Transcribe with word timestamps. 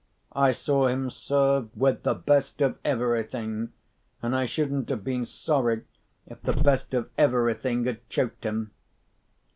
I 0.33 0.49
saw 0.51 0.87
him 0.87 1.11
served 1.11 1.75
with 1.77 2.01
the 2.01 2.15
best 2.15 2.59
of 2.63 2.79
everything—and 2.83 4.35
I 4.35 4.45
shouldn't 4.45 4.89
have 4.89 5.03
been 5.03 5.25
sorry 5.27 5.83
if 6.25 6.41
the 6.41 6.53
best 6.53 6.95
of 6.95 7.11
everything 7.19 7.85
had 7.85 8.09
choked 8.09 8.43
him. 8.47 8.71